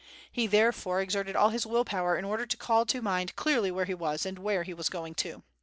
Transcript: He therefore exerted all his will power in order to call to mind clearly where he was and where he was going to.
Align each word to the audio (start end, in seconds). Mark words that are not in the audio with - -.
He 0.31 0.47
therefore 0.47 0.99
exerted 0.99 1.35
all 1.35 1.49
his 1.49 1.67
will 1.67 1.85
power 1.85 2.17
in 2.17 2.25
order 2.25 2.47
to 2.47 2.57
call 2.57 2.87
to 2.87 3.03
mind 3.03 3.35
clearly 3.35 3.69
where 3.69 3.85
he 3.85 3.93
was 3.93 4.25
and 4.25 4.39
where 4.39 4.63
he 4.63 4.73
was 4.73 4.89
going 4.89 5.13
to. 5.13 5.43